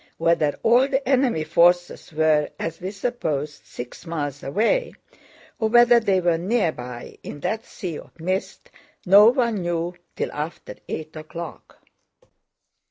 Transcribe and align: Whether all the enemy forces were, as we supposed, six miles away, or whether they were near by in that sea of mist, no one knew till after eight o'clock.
Whether 0.17 0.57
all 0.63 0.87
the 0.87 1.07
enemy 1.07 1.43
forces 1.43 2.11
were, 2.11 2.49
as 2.57 2.81
we 2.81 2.89
supposed, 2.89 3.67
six 3.67 4.03
miles 4.07 4.41
away, 4.41 4.93
or 5.59 5.69
whether 5.69 5.99
they 5.99 6.19
were 6.19 6.39
near 6.39 6.71
by 6.71 7.19
in 7.21 7.41
that 7.41 7.65
sea 7.67 7.99
of 7.99 8.19
mist, 8.19 8.71
no 9.05 9.27
one 9.27 9.57
knew 9.61 9.93
till 10.15 10.31
after 10.31 10.73
eight 10.89 11.15
o'clock. 11.15 11.85